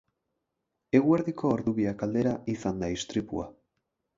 Eguerdiko 0.99 1.51
ordu 1.57 1.75
biak 1.81 2.01
aldera 2.07 2.35
izan 2.55 2.85
da 2.85 2.91
istripua. 2.99 3.47